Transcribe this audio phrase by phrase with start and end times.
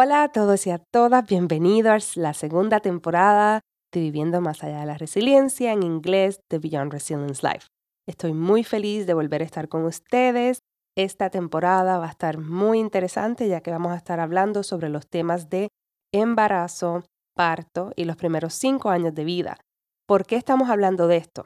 [0.00, 3.62] Hola a todos y a todas, bienvenidos a la segunda temporada
[3.92, 7.66] de Viviendo más allá de la resiliencia, en inglés, The Beyond Resilience Life.
[8.06, 10.60] Estoy muy feliz de volver a estar con ustedes.
[10.96, 15.08] Esta temporada va a estar muy interesante ya que vamos a estar hablando sobre los
[15.08, 15.66] temas de
[16.14, 17.02] embarazo,
[17.34, 19.58] parto y los primeros cinco años de vida.
[20.06, 21.44] ¿Por qué estamos hablando de esto?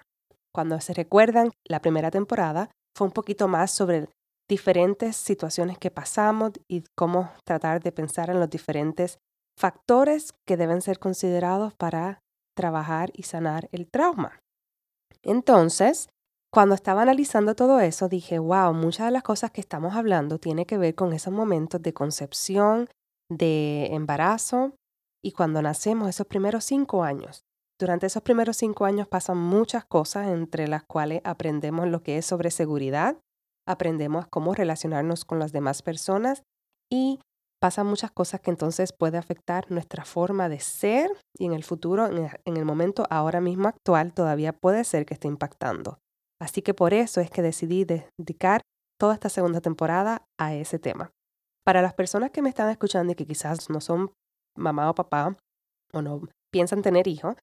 [0.55, 4.11] Cuando se recuerdan, la primera temporada fue un poquito más sobre
[4.52, 9.19] diferentes situaciones que pasamos y cómo tratar de pensar en los diferentes
[9.58, 12.20] factores que deben ser considerados para
[12.55, 14.41] trabajar y sanar el trauma.
[15.23, 16.11] Entonces,
[16.53, 20.67] cuando estaba analizando todo eso, dije, wow, muchas de las cosas que estamos hablando tiene
[20.67, 22.91] que ver con esos momentos de concepción,
[23.30, 24.75] de embarazo
[25.25, 27.41] y cuando nacemos, esos primeros cinco años.
[27.80, 32.27] Durante esos primeros cinco años pasan muchas cosas, entre las cuales aprendemos lo que es
[32.27, 33.17] sobre seguridad,
[33.73, 36.42] aprendemos cómo relacionarnos con las demás personas
[36.91, 37.20] y
[37.61, 42.06] pasan muchas cosas que entonces puede afectar nuestra forma de ser y en el futuro,
[42.06, 45.98] en el momento ahora mismo actual, todavía puede ser que esté impactando.
[46.41, 48.62] Así que por eso es que decidí dedicar
[48.98, 51.12] toda esta segunda temporada a ese tema.
[51.64, 54.12] Para las personas que me están escuchando y que quizás no son
[54.57, 55.36] mamá o papá
[55.92, 57.36] o no piensan tener hijos,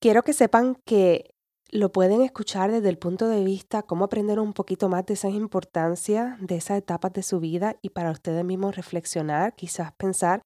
[0.00, 1.30] quiero que sepan que
[1.70, 5.28] lo pueden escuchar desde el punto de vista cómo aprender un poquito más de esa
[5.28, 10.40] importancia de esas etapas de su vida y para ustedes mismos reflexionar, quizás pensar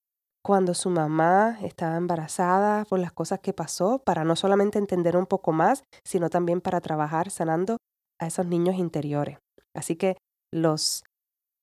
[0.45, 5.27] cuando su mamá estaba embarazada por las cosas que pasó, para no solamente entender un
[5.27, 7.77] poco más, sino también para trabajar sanando
[8.21, 9.39] a esos niños interiores.
[9.73, 10.17] Así que
[10.53, 11.05] los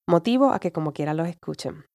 [0.09, 1.85] motivo a que como quiera los escuchen.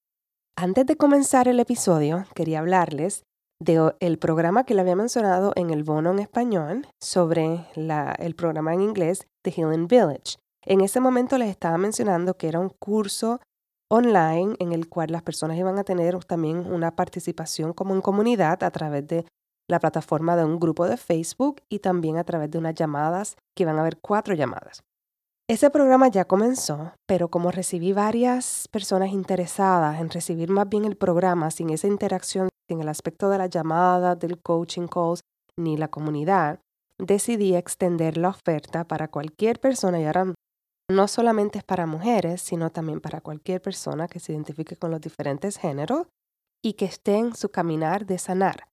[0.57, 3.23] Antes de comenzar el episodio, quería hablarles
[3.65, 8.83] del programa que le había mencionado en el bono en español sobre el programa en
[8.83, 10.37] inglés The Healing Village.
[10.67, 13.41] En ese momento les estaba mencionando que era un curso
[13.91, 18.63] online en el cual las personas iban a tener también una participación como en comunidad
[18.63, 19.25] a través de
[19.69, 23.65] la plataforma de un grupo de Facebook y también a través de unas llamadas, que
[23.65, 24.83] van a haber cuatro llamadas.
[25.49, 30.97] Ese programa ya comenzó, pero como recibí varias personas interesadas en recibir más bien el
[30.97, 35.21] programa sin esa interacción, sin el aspecto de la llamada, del coaching calls,
[35.59, 36.61] ni la comunidad,
[36.99, 40.35] decidí extender la oferta para cualquier persona y ahora
[40.91, 45.01] no solamente es para mujeres, sino también para cualquier persona que se identifique con los
[45.01, 46.07] diferentes géneros
[46.63, 48.69] y que esté en su caminar de sanar.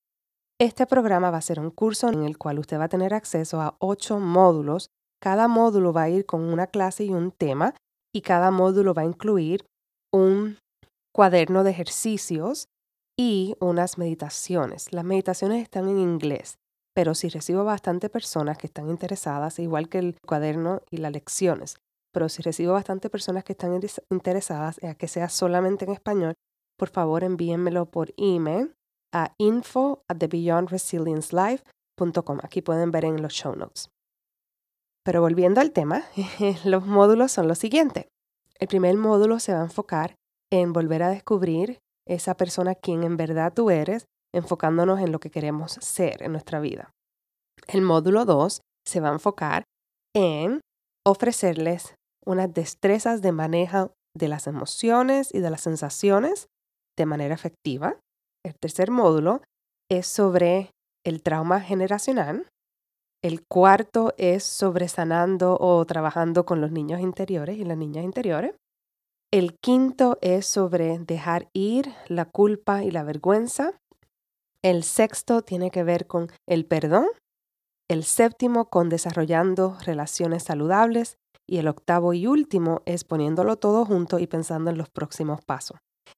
[0.59, 3.61] Este programa va a ser un curso en el cual usted va a tener acceso
[3.61, 4.89] a ocho módulos
[5.21, 7.75] cada módulo va a ir con una clase y un tema
[8.13, 9.65] y cada módulo va a incluir
[10.11, 10.57] un
[11.13, 12.67] cuaderno de ejercicios
[13.21, 14.91] y unas meditaciones.
[14.91, 16.57] Las meditaciones están en inglés,
[16.95, 21.77] pero si recibo bastante personas que están interesadas, igual que el cuaderno y las lecciones,
[22.11, 26.33] pero si recibo bastante personas que están interesadas a que sea solamente en español,
[26.79, 28.73] por favor envíenmelo por email
[29.13, 32.39] a info at thebeyondresilience.life.com.
[32.41, 33.91] Aquí pueden ver en los show notes.
[35.03, 36.05] Pero volviendo al tema,
[36.65, 38.07] los módulos son los siguientes.
[38.57, 40.15] El primer módulo se va a enfocar
[40.51, 41.77] en volver a descubrir
[42.07, 46.59] esa persona quien en verdad tú eres, enfocándonos en lo que queremos ser en nuestra
[46.59, 46.91] vida.
[47.67, 49.63] El módulo 2 se va a enfocar
[50.15, 50.61] en
[51.05, 51.95] ofrecerles
[52.25, 56.47] unas destrezas de manejo de las emociones y de las sensaciones
[56.97, 57.97] de manera efectiva.
[58.45, 59.41] El tercer módulo
[59.89, 60.71] es sobre
[61.05, 62.47] el trauma generacional
[63.23, 68.55] el cuarto es sobre sanando o trabajando con los niños interiores y las niñas interiores.
[69.33, 73.79] El quinto es sobre dejar ir la culpa y la vergüenza.
[74.61, 77.07] El sexto tiene que ver con el perdón.
[77.89, 81.15] El séptimo con desarrollando relaciones saludables.
[81.47, 85.77] Y el octavo y último es poniéndolo todo junto y pensando en los próximos pasos.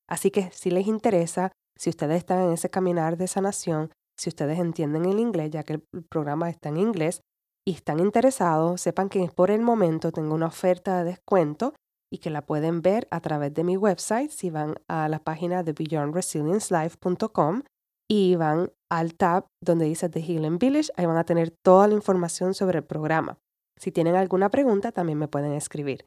[0.10, 4.58] Así que si les interesa, si ustedes están en ese caminar de sanación, si ustedes
[4.58, 7.22] entienden el inglés, ya que el programa está en inglés
[7.66, 11.74] y están interesados, sepan que por el momento tengo una oferta de descuento
[12.14, 15.64] y que la pueden ver a través de mi website si van a la página
[15.64, 17.64] de beyondresilience.life.com
[18.08, 21.96] y van al tab donde dice The Healing Village, ahí van a tener toda la
[21.96, 23.40] información sobre el programa.
[23.80, 26.06] Si tienen alguna pregunta, también me pueden escribir.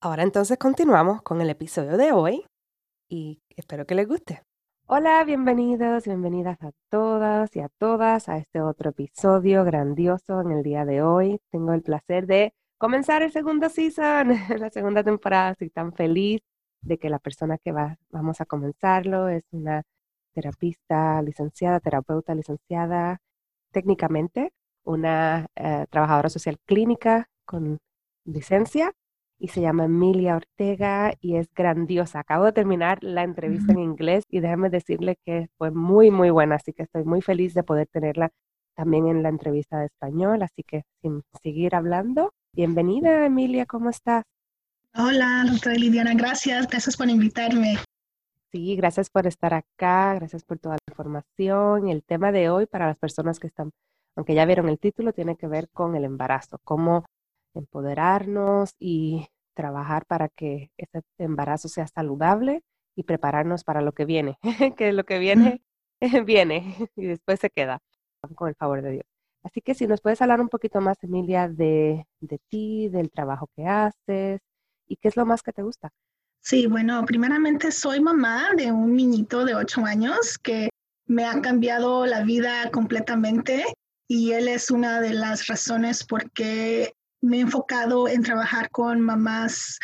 [0.00, 2.46] Ahora entonces continuamos con el episodio de hoy
[3.10, 4.44] y espero que les guste.
[4.86, 10.62] Hola, bienvenidos, bienvenidas a todas y a todas a este otro episodio grandioso en el
[10.62, 11.40] día de hoy.
[11.50, 14.28] Tengo el placer de comenzar el segundo season,
[14.60, 15.52] la segunda temporada.
[15.52, 16.40] Estoy tan feliz
[16.82, 19.82] de que la persona que va, vamos a comenzarlo es una
[20.34, 23.18] terapista licenciada, terapeuta licenciada
[23.72, 24.52] técnicamente,
[24.84, 27.78] una eh, trabajadora social clínica con
[28.24, 28.92] licencia
[29.38, 32.20] y se llama Emilia Ortega y es grandiosa.
[32.20, 36.56] Acabo de terminar la entrevista en inglés y déjame decirle que fue muy, muy buena,
[36.56, 38.30] así que estoy muy feliz de poder tenerla
[38.74, 44.24] también en la entrevista de español, así que sin seguir hablando, bienvenida Emilia, ¿cómo estás?
[44.94, 47.76] Hola, doctora Lidiana, gracias, gracias por invitarme.
[48.50, 51.88] Sí, gracias por estar acá, gracias por toda la información.
[51.88, 53.72] El tema de hoy para las personas que están,
[54.16, 57.04] aunque ya vieron el título, tiene que ver con el embarazo, cómo
[57.54, 62.62] empoderarnos y trabajar para que ese embarazo sea saludable
[62.96, 64.38] y prepararnos para lo que viene,
[64.78, 65.62] que lo que viene,
[66.24, 67.80] viene y después se queda,
[68.34, 69.15] con el favor de Dios.
[69.46, 73.48] Así que si nos puedes hablar un poquito más, Emilia, de, de ti, del trabajo
[73.54, 74.40] que haces
[74.88, 75.90] y qué es lo más que te gusta.
[76.40, 80.68] Sí, bueno, primeramente soy mamá de un niñito de ocho años que
[81.06, 83.64] me ha cambiado la vida completamente
[84.08, 89.00] y él es una de las razones por qué me he enfocado en trabajar con
[89.00, 89.78] mamás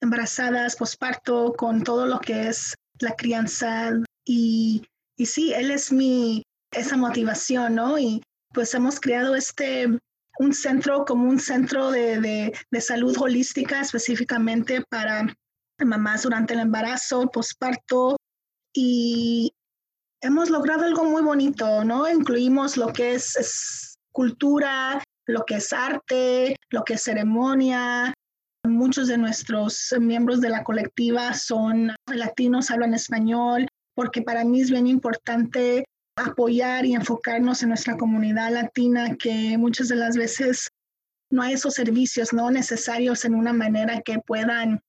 [0.00, 3.90] embarazadas, posparto, con todo lo que es la crianza
[4.24, 4.86] y,
[5.16, 7.98] y sí, él es mi, esa motivación, ¿no?
[7.98, 9.86] Y pues hemos creado este,
[10.38, 15.26] un centro como un centro de, de, de salud holística específicamente para
[15.84, 18.16] mamás durante el embarazo, posparto
[18.74, 19.52] y
[20.20, 22.08] hemos logrado algo muy bonito, ¿no?
[22.08, 28.12] Incluimos lo que es, es cultura, lo que es arte, lo que es ceremonia.
[28.64, 34.70] Muchos de nuestros miembros de la colectiva son latinos, hablan español, porque para mí es
[34.70, 35.84] bien importante
[36.24, 40.68] apoyar y enfocarnos en nuestra comunidad latina, que muchas de las veces
[41.30, 44.80] no hay esos servicios no necesarios en una manera que puedan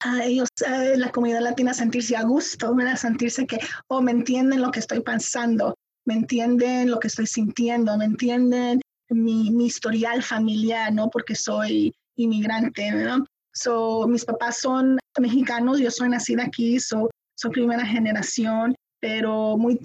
[0.00, 0.48] a ellos,
[0.96, 2.96] la comunidad latina, sentirse a gusto, ¿verdad?
[2.96, 3.58] sentirse que,
[3.88, 8.80] oh, me entienden lo que estoy pensando, me entienden lo que estoy sintiendo, me entienden
[9.08, 11.08] mi, mi historial familiar, ¿no?
[11.08, 13.24] Porque soy inmigrante, ¿no?
[13.54, 18.74] So, mis papás son mexicanos, yo soy nacida aquí, so, soy primera generación,
[19.04, 19.78] pero muy,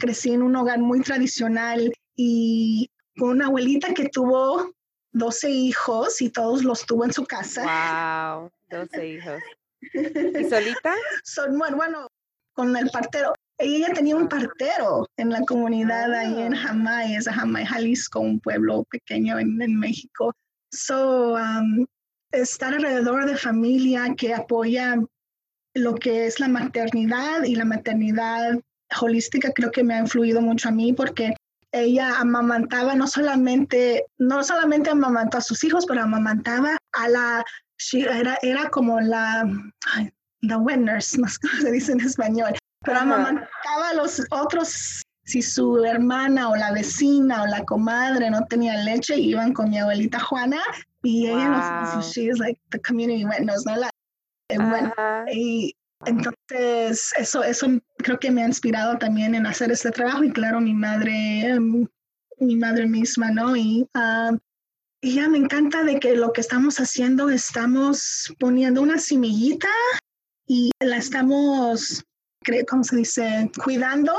[0.00, 4.72] crecí en un hogar muy tradicional y con una abuelita que tuvo
[5.12, 7.62] 12 hijos y todos los tuvo en su casa.
[7.62, 8.50] ¡Wow!
[8.68, 9.40] 12 hijos.
[9.80, 10.94] ¿Y solita?
[11.22, 12.08] Son, bueno, bueno,
[12.54, 13.34] con el partero.
[13.56, 16.58] Ella tenía un partero en la comunidad ahí en ah.
[16.58, 20.34] Jamay, es Jamay, Jalisco, un pueblo pequeño en, México.
[20.72, 21.86] So, um,
[22.32, 24.96] estar alrededor de familia que apoya
[25.76, 28.58] lo que es la maternidad y la maternidad
[29.00, 31.34] holística creo que me ha influido mucho a mí porque
[31.72, 37.44] ella amamantaba no solamente, no solamente amamantó a sus hijos, pero amamantaba a la,
[37.92, 39.44] era, era como la,
[40.40, 45.42] the winners, no sé cómo se dice en español, pero amamantaba a los otros, si
[45.42, 50.20] su hermana o la vecina o la comadre no tenía leche, iban con mi abuelita
[50.20, 50.60] Juana
[51.02, 53.76] y ella nos, she is like the community witness, ¿no?
[53.76, 53.90] La,
[54.48, 54.58] eh,
[55.32, 57.66] y entonces, eso, eso
[57.98, 61.86] creo que me ha inspirado también en hacer este trabajo y claro, mi madre, em,
[62.38, 63.56] mi madre misma, ¿no?
[63.56, 63.88] Y,
[65.00, 69.68] y ya me encanta de que lo que estamos haciendo, estamos poniendo una semillita
[70.46, 72.04] y la estamos,
[72.68, 73.50] ¿cómo se dice?
[73.64, 74.14] Cuidando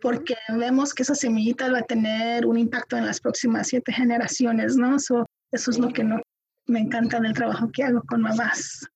[0.00, 4.76] porque vemos que esa semillita va a tener un impacto en las próximas siete generaciones,
[4.76, 4.96] ¿no?
[4.96, 6.20] eso es lo que no,
[6.66, 8.86] me encanta del trabajo que hago con mamás.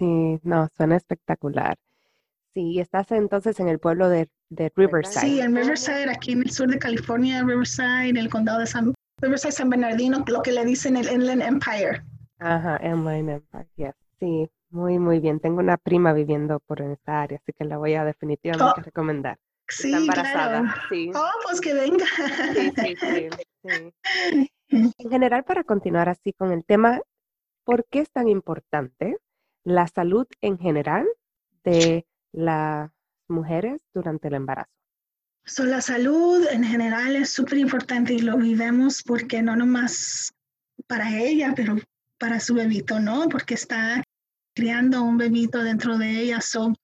[0.00, 1.76] Sí, no, suena espectacular.
[2.54, 4.30] Sí, estás entonces en el pueblo de,
[4.74, 5.20] Riverside.
[5.20, 8.94] Sí, en Riverside, aquí en el sur de California, Riverside, en el condado de San
[9.20, 12.02] Riverside, San Bernardino, lo que le dicen el Inland Empire.
[12.38, 15.38] Ajá, Inland Empire, Sí, muy, muy bien.
[15.38, 19.38] Tengo una prima viviendo por esta área, así que la voy a definitivamente oh, recomendar.
[19.68, 20.62] Sí, embarazada.
[20.62, 20.80] Claro.
[20.88, 21.10] Sí.
[21.14, 22.06] Oh, pues que venga.
[22.54, 24.50] Sí, sí, sí,
[24.98, 27.00] En general, para continuar así con el tema,
[27.64, 29.18] ¿por qué es tan importante
[29.64, 31.06] la salud en general
[31.64, 32.90] de las
[33.28, 34.70] mujeres durante el embarazo?
[35.58, 40.32] la salud en general es súper importante y lo vivemos porque no nomás
[40.86, 41.76] para ella, pero
[42.18, 43.28] para su bebito, ¿no?
[43.28, 44.02] Porque está
[44.54, 46.40] criando un bebito dentro de ella.
[46.40, 46.74] So,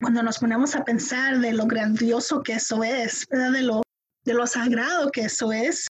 [0.00, 3.82] cuando nos ponemos a pensar de lo grandioso que eso es, De lo,
[4.24, 5.86] de lo sagrado que eso es,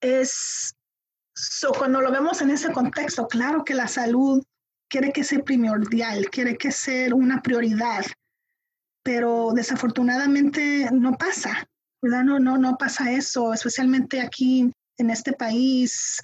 [0.00, 0.72] es,
[1.34, 4.42] so, cuando lo vemos en ese contexto, claro que la salud
[4.88, 8.04] quiere que sea primordial, quiere que sea una prioridad,
[9.02, 11.66] pero desafortunadamente no pasa,
[12.02, 12.24] ¿verdad?
[12.24, 16.20] No, no, no pasa eso, especialmente aquí en este país,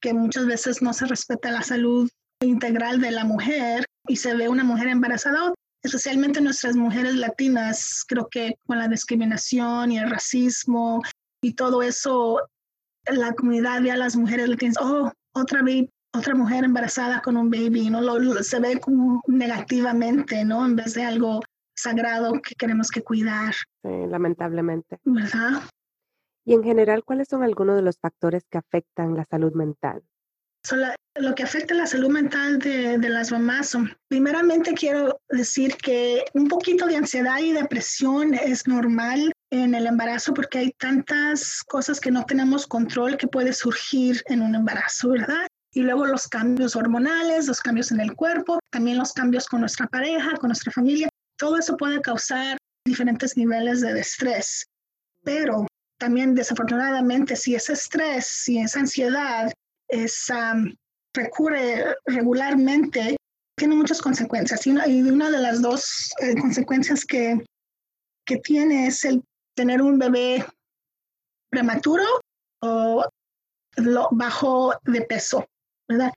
[0.00, 2.08] que muchas veces no se respeta la salud
[2.40, 8.28] integral de la mujer y se ve una mujer embarazada, especialmente nuestras mujeres latinas, creo
[8.30, 11.02] que con la discriminación y el racismo
[11.42, 12.40] y todo eso,
[13.06, 15.86] la comunidad ve a las mujeres latinas, oh, otra vez
[16.16, 18.00] otra mujer embarazada con un baby, ¿no?
[18.00, 20.64] Lo, se ve como negativamente, ¿no?
[20.64, 21.40] En vez de algo
[21.74, 23.54] sagrado que queremos que cuidar.
[23.82, 24.98] Sí, lamentablemente.
[25.04, 25.62] ¿Verdad?
[26.44, 30.02] Y en general, ¿cuáles son algunos de los factores que afectan la salud mental?
[31.14, 36.24] lo que afecta la salud mental de, de, las mamás son, primeramente quiero decir que
[36.34, 42.00] un poquito de ansiedad y depresión es normal en el embarazo porque hay tantas cosas
[42.00, 45.46] que no tenemos control que puede surgir en un embarazo, ¿verdad?
[45.76, 49.86] Y luego los cambios hormonales, los cambios en el cuerpo, también los cambios con nuestra
[49.86, 51.06] pareja, con nuestra familia.
[51.36, 52.56] Todo eso puede causar
[52.86, 54.64] diferentes niveles de estrés.
[55.22, 55.66] Pero
[55.98, 59.52] también desafortunadamente si ese estrés, si esa ansiedad
[59.88, 60.32] es,
[61.12, 63.14] recurre regularmente,
[63.58, 64.66] tiene muchas consecuencias.
[64.66, 67.44] Y una, de las dos eh, consecuencias que,
[68.24, 69.22] que tiene es el
[69.54, 70.42] tener un bebé
[71.50, 72.04] prematuro
[72.62, 73.04] o
[74.12, 75.46] bajo de peso.
[75.88, 76.12] ¿Verdad?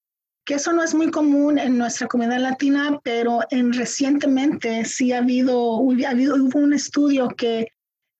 [0.45, 5.19] Que eso no es muy común en nuestra comunidad latina, pero en recientemente sí ha
[5.19, 7.67] habido, ha habido hubo un estudio que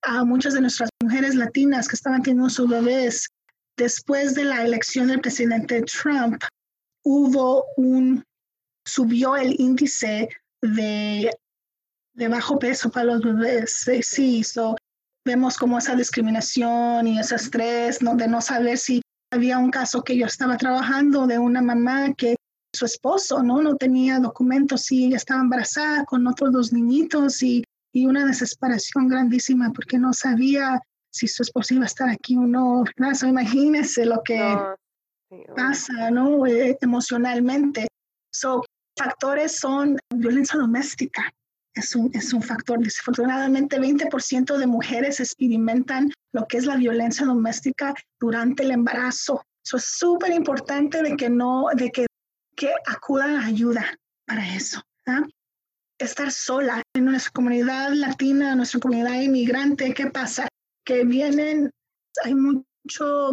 [0.02, 3.28] a muchas de nuestras mujeres latinas que estaban teniendo sus bebés
[3.76, 6.42] después de la elección del presidente Trump,
[7.02, 8.22] hubo un,
[8.86, 10.28] subió el índice
[10.62, 11.30] de,
[12.14, 13.86] de bajo peso para los bebés.
[14.02, 14.76] Sí, so,
[15.24, 18.16] vemos como esa discriminación y ese estrés ¿no?
[18.16, 19.00] de no saber si
[19.30, 22.36] había un caso que yo estaba trabajando de una mamá que
[22.74, 27.64] su esposo no, no tenía documentos y ella estaba embarazada con otros dos niñitos y,
[27.92, 30.80] y una desesperación grandísima porque no sabía
[31.12, 32.84] si su esposo iba a estar aquí o no.
[32.96, 33.28] ¿verdad?
[33.28, 34.40] imagínese lo que
[35.56, 36.46] pasa ¿no?
[36.46, 37.88] Eh, emocionalmente.
[38.32, 38.64] So,
[38.96, 41.32] factores son violencia doméstica,
[41.74, 42.78] es un, es un factor.
[42.78, 49.44] Desafortunadamente, 20% de mujeres experimentan lo que es la violencia doméstica durante el embarazo.
[49.64, 52.06] Eso es súper importante de que no, de que,
[52.56, 53.86] que acudan a ayuda
[54.26, 54.80] para eso.
[55.98, 60.48] Estar sola en nuestra comunidad latina, nuestra comunidad inmigrante, ¿qué pasa?
[60.84, 61.70] Que vienen,
[62.24, 63.32] hay mucho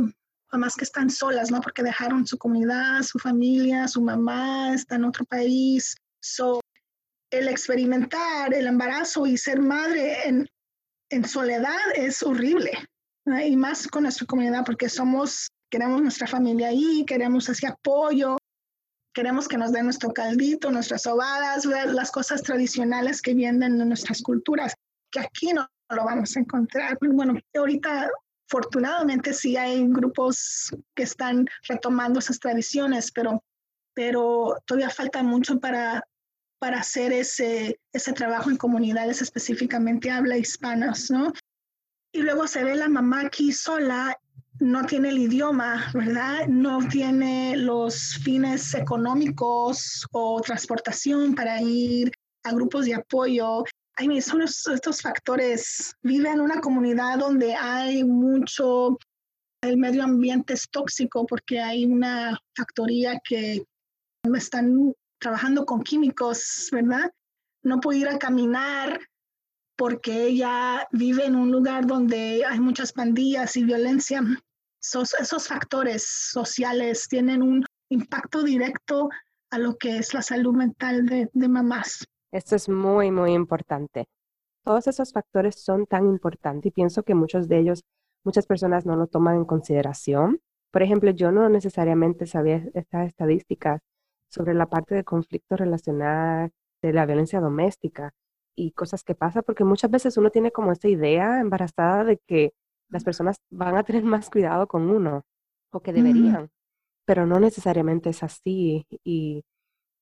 [0.52, 1.62] mamás que están solas, ¿no?
[1.62, 5.96] Porque dejaron su comunidad, su familia, su mamá está en otro país.
[6.20, 6.60] So,
[7.30, 10.50] el experimentar el embarazo y ser madre en,
[11.10, 12.72] en soledad es horrible.
[13.26, 18.38] Y más con nuestra comunidad porque somos, queremos nuestra familia ahí, queremos ese apoyo,
[19.14, 24.22] queremos que nos den nuestro caldito, nuestras sobadas, las cosas tradicionales que vienen de nuestras
[24.22, 24.74] culturas,
[25.12, 26.98] que aquí no lo vamos a encontrar.
[27.02, 28.10] Bueno, ahorita
[28.50, 33.44] afortunadamente sí hay grupos que están retomando esas tradiciones, pero,
[33.94, 36.06] pero todavía falta mucho para
[36.60, 41.32] para hacer ese, ese trabajo en comunidades específicamente habla hispanas, ¿no?
[42.12, 44.18] Y luego se ve la mamá aquí sola,
[44.60, 46.48] no tiene el idioma, ¿verdad?
[46.48, 52.12] No tiene los fines económicos o transportación para ir
[52.44, 53.64] a grupos de apoyo.
[53.96, 55.96] Ay, son estos factores.
[56.02, 58.98] Vive en una comunidad donde hay mucho,
[59.62, 63.64] el medio ambiente es tóxico porque hay una factoría que
[64.36, 67.12] están trabajando con químicos, ¿verdad?
[67.64, 69.00] No puede ir a caminar
[69.78, 74.22] porque ella vive en un lugar donde hay muchas pandillas y violencia.
[74.82, 79.10] esos factores sociales tienen un impacto directo
[79.52, 82.06] a lo que es la salud mental de, de mamás.
[82.32, 84.06] Esto es muy, muy importante.
[84.64, 87.84] Todos esos factores son tan importantes y pienso que muchos de ellos,
[88.26, 90.42] muchas personas no lo toman en consideración.
[90.72, 93.80] Por ejemplo, yo no necesariamente sabía estas estadísticas
[94.30, 98.14] sobre la parte de conflicto relacional, de la violencia doméstica
[98.56, 102.54] y cosas que pasan, porque muchas veces uno tiene como esta idea embarazada de que
[102.90, 105.24] las personas van a tener más cuidado con uno
[105.72, 106.50] o que deberían,
[107.06, 109.44] pero no necesariamente es así y,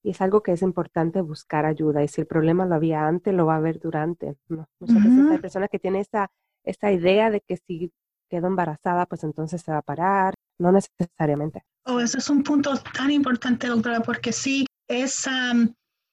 [0.03, 3.33] y, es algo que es importante buscar ayuda y si el problema lo había antes,
[3.33, 4.35] lo va a haber durante.
[4.47, 6.29] Muchas veces hay personas que tienen esta,
[6.63, 7.91] esta idea de que si
[8.29, 11.63] quedo embarazada, pues entonces se va a parar, no necesariamente.
[11.85, 15.27] Oh, eso es un punto tan importante, doctora, porque sí, es,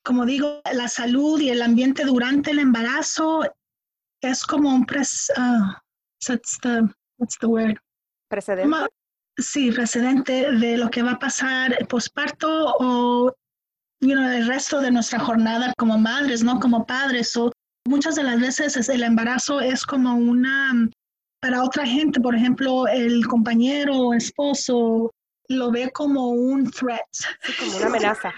[0.04, 3.42] como digo, la salud y el ambiente durante el embarazo
[4.22, 5.72] es como un pres, uh,
[6.26, 6.82] the,
[7.18, 7.76] what's the word?
[8.28, 8.76] Precedente.
[9.38, 13.34] sí, precedente de lo que va a pasar posparto o
[14.00, 16.58] el resto de nuestra jornada como madres, ¿no?
[16.58, 17.36] Como padres.
[17.36, 17.52] O
[17.86, 20.88] muchas de las veces el embarazo es como una,
[21.42, 25.12] para otra gente, por ejemplo, el compañero o esposo
[25.48, 27.00] lo ve como un threat.
[27.58, 28.32] como una amenaza.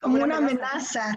[0.00, 1.16] Como una, amenaza.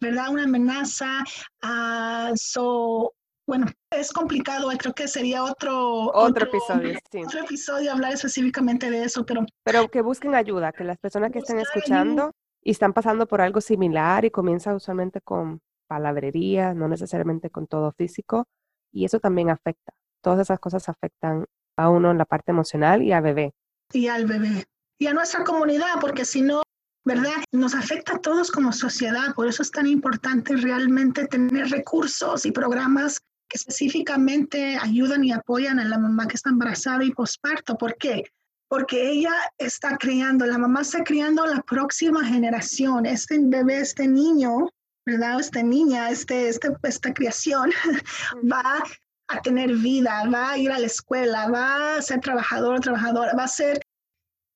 [0.00, 0.28] ¿verdad?
[0.30, 1.24] Una amenaza.
[1.64, 3.12] Uh, so,
[3.44, 7.24] bueno, es complicado, creo que sería otro, otro, episodio, sí.
[7.24, 9.44] Otro episodio hablar específicamente de eso, pero...
[9.64, 12.30] Pero que busquen ayuda, que las personas que estén escuchando
[12.62, 17.92] y están pasando por algo similar y comienza usualmente con palabrería, no necesariamente con todo
[17.92, 18.46] físico,
[18.92, 19.92] y eso también afecta.
[20.26, 23.54] Todas esas cosas afectan a uno en la parte emocional y al bebé.
[23.92, 24.64] Y al bebé.
[24.98, 26.64] Y a nuestra comunidad, porque si no,
[27.04, 27.44] ¿verdad?
[27.52, 32.50] Nos afecta a todos como sociedad, por eso es tan importante realmente tener recursos y
[32.50, 37.78] programas que específicamente ayudan y apoyan a la mamá que está embarazada y posparto.
[37.78, 38.24] ¿Por qué?
[38.66, 44.70] Porque ella está criando, la mamá está criando la próxima generación, este bebé, este niño,
[45.04, 45.38] ¿verdad?
[45.38, 47.70] Esta niña, este, este, esta creación
[48.42, 48.82] va
[49.28, 53.44] a tener vida, va a ir a la escuela, va a ser trabajador, trabajadora, va
[53.44, 53.80] a ser...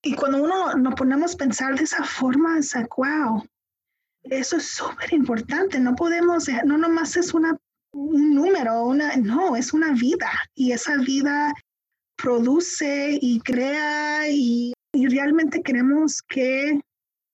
[0.03, 3.45] Y cuando uno nos ponemos a pensar de esa forma, es wow,
[4.25, 5.79] eso es súper importante.
[5.79, 7.59] No podemos, no nomás es una
[7.93, 11.53] un número, una, no, es una vida y esa vida
[12.17, 16.81] produce y crea y, realmente queremos que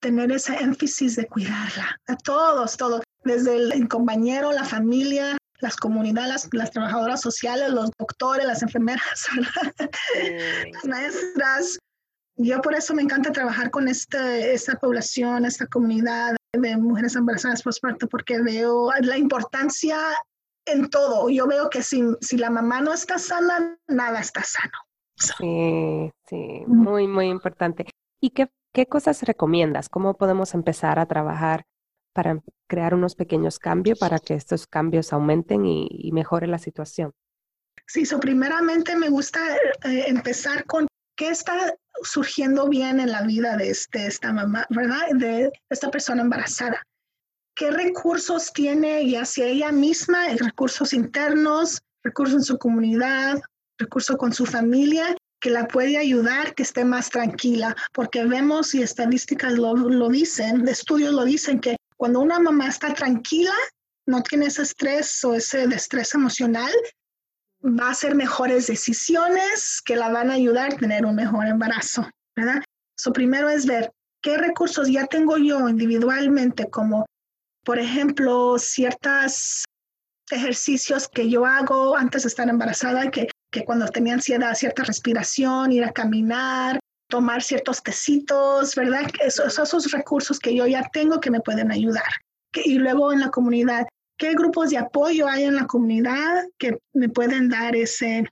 [0.01, 6.49] tener ese énfasis de cuidarla, a todos, todos, desde el, compañero, la familia, las comunidades,
[6.53, 9.27] las, trabajadoras sociales, los doctores, las enfermeras,
[10.73, 11.79] las maestras.
[12.37, 17.63] Yo por eso me encanta trabajar con este, esta población, esta comunidad de mujeres embarazadas
[17.63, 19.99] postparto, porque veo la importancia
[20.67, 21.31] en todo.
[21.31, 24.73] Yo veo que si, si la mamá no está sana, nada está sano.
[25.17, 27.87] Sí, sí, muy, muy importante.
[28.21, 29.89] ¿Y qué, qué cosas recomiendas?
[29.89, 31.65] ¿Cómo podemos empezar a trabajar
[32.17, 37.13] para crear unos pequeños cambios para que estos cambios aumenten y, y mejore la situación?
[37.87, 39.39] Sí, so primeramente me gusta
[39.85, 45.03] eh, empezar con qué está surgiendo bien en la vida de este, esta mamá, ¿verdad?
[45.13, 46.83] De esta persona embarazada
[47.57, 53.41] qué recursos tiene ya hacia ella misma, recursos internos, recursos en su comunidad,
[53.79, 58.83] recursos con su familia, que la puede ayudar que esté más tranquila, porque vemos y
[58.83, 63.55] estadísticas lo, lo dicen, estudios lo dicen, que cuando una mamá está tranquila,
[64.07, 66.73] no tiene ese estrés o ese estrés emocional,
[67.65, 72.09] va a hacer mejores decisiones que la van a ayudar a tener un mejor embarazo,
[72.37, 72.63] ¿verdad?
[72.97, 73.91] So, primero es ver
[74.23, 77.07] qué recursos ya tengo yo individualmente como
[77.67, 79.65] por ejemplo, ciertos
[80.31, 85.73] ejercicios que yo hago antes de estar embarazada, que, que cuando tenía ansiedad, cierta respiración,
[85.73, 89.11] ir a caminar, tomar ciertos tecitos, ¿verdad?
[89.21, 92.09] Esos, esos recursos que yo ya tengo que me pueden ayudar.
[92.53, 93.87] y luego en la comunidad,
[94.19, 98.25] ¿qué grupos de apoyo hay en la comunidad que me pueden dar ese,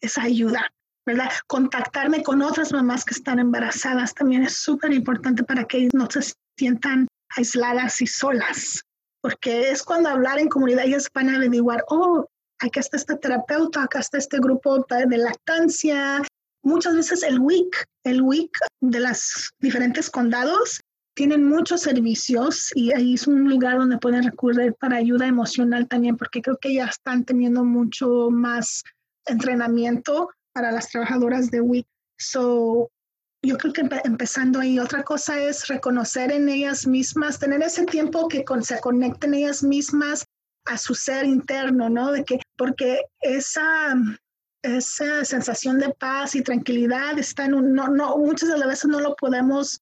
[0.00, 0.70] esa ayuda?
[1.04, 1.30] ¿verdad?
[1.46, 6.32] Contactarme con otras mamás que están embarazadas también es súper importante para que no se
[6.56, 8.82] sientan aisladas y solas,
[9.20, 12.26] porque es cuando hablar en comunidad ellas van a averiguar, oh,
[12.60, 16.22] acá está este terapeuta, acá está este grupo de lactancia.
[16.62, 20.80] Muchas veces el WIC, el WIC de los diferentes condados,
[21.14, 26.16] tienen muchos servicios y ahí es un lugar donde pueden recurrir para ayuda emocional también,
[26.16, 28.82] porque creo que ya están teniendo mucho más
[29.26, 31.86] entrenamiento para las trabajadoras de WIC.
[32.18, 32.90] So,
[33.44, 38.28] yo creo que empezando ahí, otra cosa es reconocer en ellas mismas, tener ese tiempo
[38.28, 40.24] que se conecten ellas mismas
[40.64, 42.12] a su ser interno, ¿no?
[42.12, 43.96] De que, porque esa,
[44.62, 48.90] esa sensación de paz y tranquilidad está en un, no, no, muchas de las veces
[48.90, 49.80] no lo podemos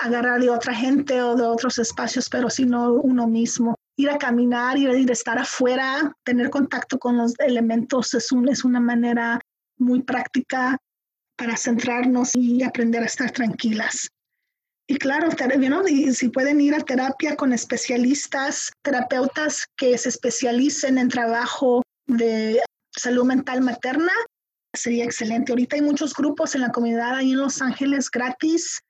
[0.00, 3.74] agarrar de otra gente o de otros espacios, pero sino uno mismo.
[3.96, 8.48] Ir a caminar, ir, ir a estar afuera, tener contacto con los elementos es, un,
[8.48, 9.40] es una manera
[9.78, 10.78] muy práctica
[11.36, 14.08] para centrarnos y aprender a estar tranquilas.
[14.86, 15.28] Y claro,
[16.12, 22.60] si pueden ir a terapia con especialistas, terapeutas que se especialicen en trabajo de
[22.96, 24.12] salud mental materna,
[24.74, 25.52] sería excelente.
[25.52, 28.80] Ahorita hay muchos grupos en la comunidad ahí en Los Ángeles gratis.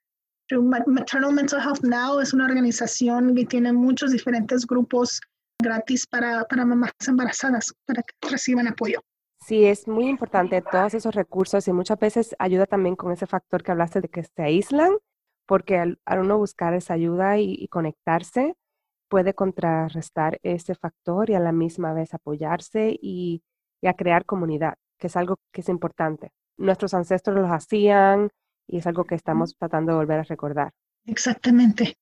[0.86, 5.20] Maternal Mental Health Now es una organización que tiene muchos diferentes grupos
[5.62, 9.00] gratis para, para mamás embarazadas, para que reciban apoyo.
[9.46, 13.62] Sí, es muy importante todos esos recursos y muchas veces ayuda también con ese factor
[13.62, 14.92] que hablaste de que se aíslan,
[15.46, 18.54] porque al, uno buscar esa ayuda y, conectarse,
[19.08, 23.42] puede contrarrestar ese factor y a la misma vez apoyarse y,
[23.88, 26.30] a crear comunidad, que es algo que es importante.
[26.56, 28.30] Nuestros ancestros los hacían
[28.66, 30.72] y es algo que estamos tratando de volver a recordar.
[31.06, 31.96] Exactamente.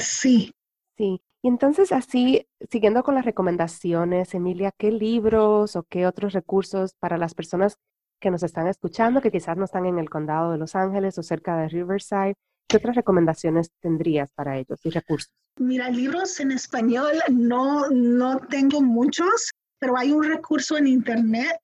[0.00, 0.52] sí.
[0.96, 1.22] Sí.
[1.44, 7.18] Y entonces así, siguiendo con las recomendaciones, Emilia, ¿qué libros o qué otros recursos para
[7.18, 7.78] las personas
[8.20, 11.24] que nos están escuchando, que quizás no están en el condado de Los Ángeles o
[11.24, 12.36] cerca de Riverside,
[12.68, 15.32] ¿qué otras recomendaciones tendrías para ellos y recursos?
[15.58, 19.50] Mira, libros en español no, no tengo muchos,
[19.82, 21.58] pero hay un recurso en internet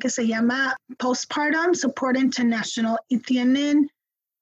[0.00, 3.90] que se llama Postpartum Support International y tienen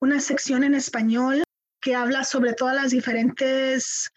[0.00, 1.42] una sección en español
[1.82, 4.12] que habla sobre todas las diferentes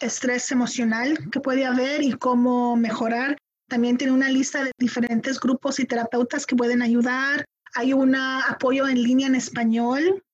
[0.00, 3.36] estrés emocional que puede haber y cómo mejorar.
[3.68, 7.44] También tiene una lista de diferentes grupos y terapeutas que pueden ayudar.
[7.74, 10.24] Hay un apoyo en línea en español.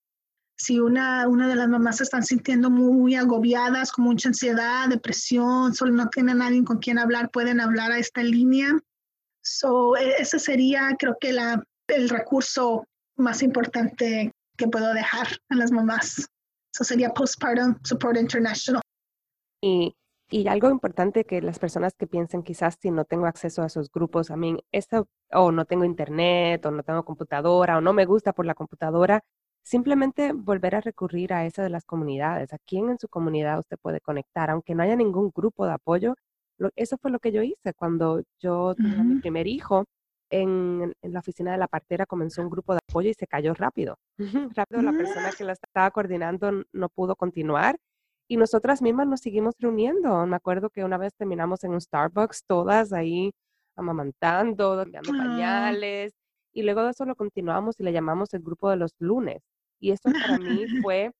[0.56, 5.74] Si una, una de las mamás se están sintiendo muy agobiadas, con mucha ansiedad, depresión,
[5.74, 8.78] solo no tienen nadie con quien hablar, pueden hablar a esta línea.
[9.42, 12.86] So, e, ese sería, creo que, la, el recurso
[13.16, 16.28] más importante que puedo dejar a las mamás.
[16.72, 18.82] Eso sería Postpartum Support International.
[19.60, 19.96] Y,
[20.28, 23.90] y, algo importante que las personas que piensen quizás si no tengo acceso a esos
[23.90, 28.06] grupos, a mí, esto, o no tengo internet, o no tengo computadora, o no me
[28.06, 29.22] gusta por la computadora,
[29.64, 32.52] simplemente volver a recurrir a esa de las comunidades.
[32.52, 34.50] ¿A quién en su comunidad usted puede conectar?
[34.50, 36.14] Aunque no haya ningún grupo de apoyo,
[36.76, 39.84] eso fue lo que yo hice cuando yo tuve mi primer hijo.
[40.30, 43.54] En, en, la oficina de la partera comenzó un grupo de apoyo y se cayó
[43.54, 43.98] rápido.
[44.56, 47.76] rápido la persona que la estaba coordinando no pudo continuar
[48.28, 50.26] y nosotras mismas nos seguimos reuniendo.
[50.26, 53.32] Me acuerdo que una vez terminamos en un Starbucks, todas ahí
[53.76, 55.16] amamantando, dando ah.
[55.16, 56.14] pañales,
[56.54, 59.42] y luego de eso lo continuamos y le llamamos el grupo de los lunes.
[59.84, 61.12] Y eso para mí fue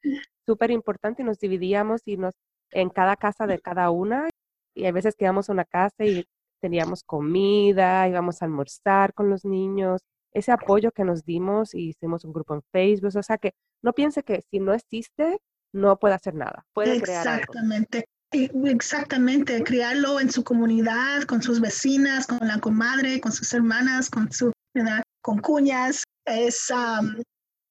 [0.47, 2.33] súper importante nos dividíamos y nos
[2.71, 4.27] en cada casa de cada una
[4.75, 6.25] y a veces quedamos en una casa y
[6.63, 10.01] teníamos comida, íbamos a almorzar con los niños,
[10.33, 13.93] ese apoyo que nos dimos y hicimos un grupo en Facebook, o sea que no
[13.93, 15.39] piense que si no existe
[15.75, 17.43] no puede hacer nada, puede crear algo.
[17.43, 18.07] Exactamente.
[18.33, 24.33] Exactamente, criarlo en su comunidad, con sus vecinas, con la comadre, con sus hermanas, con
[24.33, 24.51] su,
[25.23, 26.73] con cuñas, es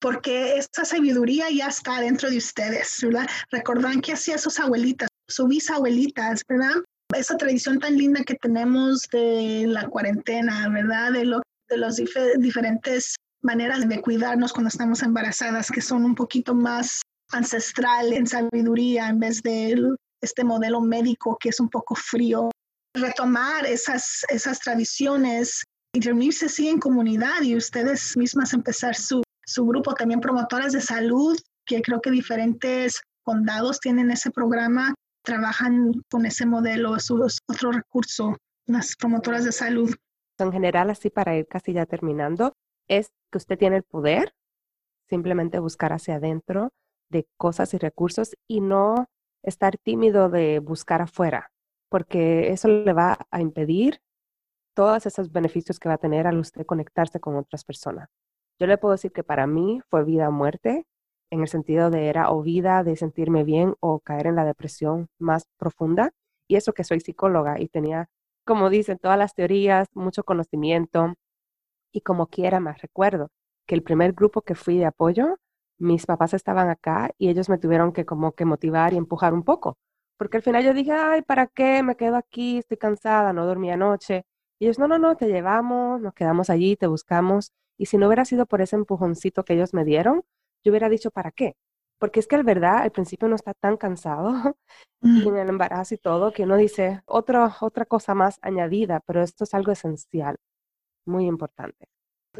[0.03, 3.25] porque esta sabiduría ya está dentro de ustedes, ¿verdad?
[3.49, 6.83] Recordan que hacía sus abuelitas, sus bisabuelitas, ¿verdad?
[7.15, 11.13] Esa tradición tan linda que tenemos de la cuarentena, ¿verdad?
[11.13, 12.01] De, lo, de las
[12.37, 19.07] diferentes maneras de cuidarnos cuando estamos embarazadas, que son un poquito más ancestral en sabiduría
[19.07, 22.51] en vez de este modelo médico que es un poco frío.
[22.93, 25.63] Retomar esas, esas tradiciones
[25.95, 30.81] y reunirse así en comunidad y ustedes mismas empezar su, su grupo, también promotoras de
[30.81, 37.71] salud, que creo que diferentes condados tienen ese programa, trabajan con ese modelo, es otro
[37.71, 39.93] recurso, las promotoras de salud.
[40.39, 42.53] En general, así para ir casi ya terminando,
[42.87, 44.33] es que usted tiene el poder,
[45.09, 46.71] simplemente buscar hacia adentro
[47.09, 49.07] de cosas y recursos y no
[49.43, 51.51] estar tímido de buscar afuera,
[51.89, 53.99] porque eso le va a impedir
[54.73, 58.09] todos esos beneficios que va a tener al usted conectarse con otras personas.
[58.59, 60.85] Yo le puedo decir que para mí fue vida o muerte,
[61.31, 65.07] en el sentido de era o vida de sentirme bien o caer en la depresión
[65.19, 66.11] más profunda.
[66.47, 68.09] Y eso que soy psicóloga y tenía,
[68.45, 71.15] como dicen, todas las teorías, mucho conocimiento.
[71.91, 73.29] Y como quiera, me recuerdo
[73.67, 75.37] que el primer grupo que fui de apoyo
[75.79, 79.43] mis papás estaban acá y ellos me tuvieron que como que motivar y empujar un
[79.43, 79.77] poco.
[80.17, 81.83] Porque al final yo dije, ay, ¿para qué?
[81.83, 84.25] Me quedo aquí, estoy cansada, no dormí anoche.
[84.59, 87.51] Y ellos, no, no, no, te llevamos, nos quedamos allí, te buscamos.
[87.77, 90.23] Y si no hubiera sido por ese empujoncito que ellos me dieron,
[90.63, 91.55] yo hubiera dicho, ¿para qué?
[91.99, 94.57] Porque es que al verdad, al principio uno está tan cansado
[95.01, 99.21] y en el embarazo y todo, que uno dice otra otra cosa más añadida, pero
[99.21, 100.37] esto es algo esencial,
[101.05, 101.87] muy importante.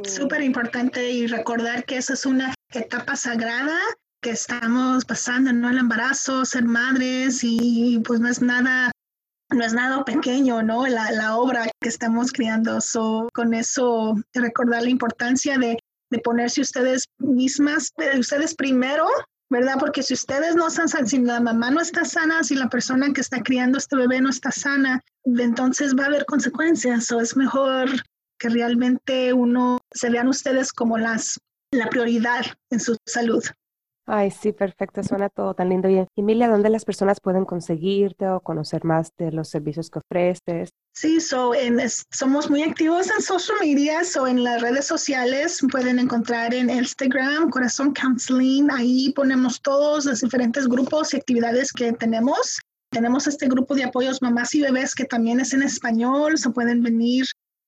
[0.03, 3.77] Súper importante y recordar que eso es una etapa sagrada
[4.21, 5.69] que estamos pasando, ¿no?
[5.69, 8.91] El embarazo, ser madres y pues no es nada,
[9.53, 10.85] no es nada pequeño, ¿no?
[10.87, 12.81] La, obra que estamos creando.
[12.81, 15.77] So, con eso, recordar la importancia de,
[16.23, 19.07] ponerse ustedes mismas, eh, ustedes primero,
[19.49, 19.77] ¿verdad?
[19.79, 23.11] Porque si ustedes no están sanas, si la mamá no está sana, si la persona
[23.13, 27.11] que está criando este bebé no está sana, entonces va a haber consecuencias.
[27.11, 27.89] O es mejor
[28.37, 31.39] que realmente uno se vean ustedes como las
[31.71, 33.43] la prioridad en su salud.
[34.05, 35.89] Ay, sí, perfecto, suena todo tan lindo.
[35.89, 40.71] Y Emilia, ¿dónde las personas pueden conseguirte o conocer más de los servicios que ofreces?
[40.93, 41.79] Sí, so, en,
[42.11, 47.49] somos muy activos en social media, o en las redes sociales pueden encontrar en Instagram,
[47.49, 52.59] Corazón Counseling, ahí ponemos todos los diferentes grupos y actividades que tenemos.
[52.91, 56.83] Tenemos este grupo de apoyos mamás y bebés que también es en español, se pueden
[56.83, 57.25] venir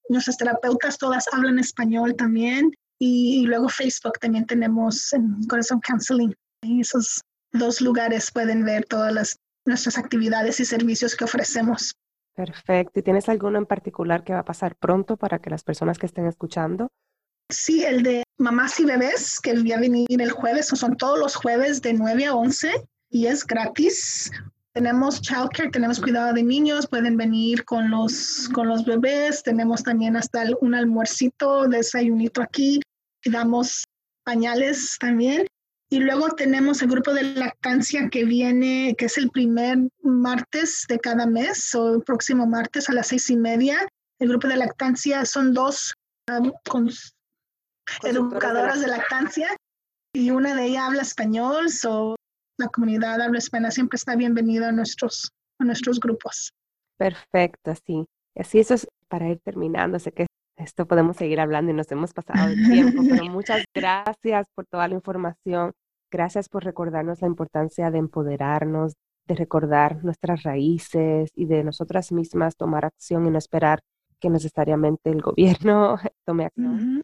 [0.07, 2.71] Nuestras terapeutas todas hablan español también.
[2.99, 6.33] Y, luego Facebook también tenemos en Corazón Counseling.
[6.61, 11.95] Y esos, dos lugares pueden ver todas las, nuestras actividades y servicios que ofrecemos.
[12.35, 12.99] Perfecto.
[12.99, 16.05] ¿Y tienes alguno en particular que va a pasar pronto para que las personas que
[16.05, 16.89] estén escuchando?
[17.49, 21.35] Sí, el de mamás y bebés, que voy a venir el jueves, son todos los
[21.35, 22.71] jueves de 9 a 11
[23.09, 24.31] y es gratis.
[24.75, 30.17] Tenemos childcare, tenemos cuidado de niños, pueden venir con los, con los bebés, tenemos también
[30.17, 32.81] hasta un almuercito, desayunito aquí,
[33.23, 33.85] y damos
[34.25, 35.47] pañales también.
[35.89, 40.99] Y luego tenemos el grupo de lactancia que viene, que es el primer martes de
[40.99, 43.77] cada mes, o el próximo martes a las seis y media.
[44.19, 45.93] El grupo de lactancia son dos
[46.29, 46.51] um,
[48.03, 49.55] educadoras de lactancia
[50.13, 52.15] y una de ellas habla español, o
[52.57, 56.53] la comunidad habla español siempre está bienvenida a nuestros, a nuestros grupos.
[56.97, 58.05] Perfecto, sí.
[58.35, 59.99] Así eso es para ir terminando.
[59.99, 64.47] Sé que esto podemos seguir hablando y nos hemos pasado el tiempo, pero muchas gracias
[64.55, 65.73] por toda la información.
[66.11, 68.93] Gracias por recordarnos la importancia de empoderarnos,
[69.27, 73.81] de recordar nuestras raíces y de nosotras mismas tomar acción y no esperar
[74.19, 77.03] que necesariamente el gobierno tome acción,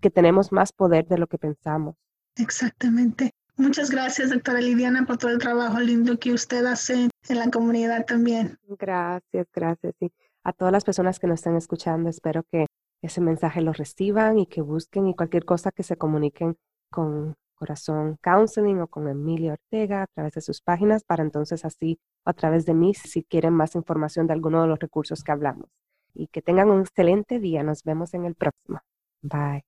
[0.00, 1.94] que tenemos más poder de lo que pensamos.
[2.36, 3.32] Exactamente.
[3.58, 8.06] Muchas gracias, doctora Lidiana, por todo el trabajo lindo que usted hace en la comunidad
[8.06, 8.56] también.
[8.78, 9.94] Gracias, gracias.
[10.00, 10.12] Y
[10.44, 12.66] a todas las personas que nos están escuchando, espero que
[13.02, 16.56] ese mensaje lo reciban y que busquen y cualquier cosa que se comuniquen
[16.88, 21.98] con Corazón Counseling o con Emilia Ortega a través de sus páginas para entonces así
[22.24, 25.68] a través de mí si quieren más información de alguno de los recursos que hablamos.
[26.14, 27.64] Y que tengan un excelente día.
[27.64, 28.80] Nos vemos en el próximo.
[29.20, 29.67] Bye.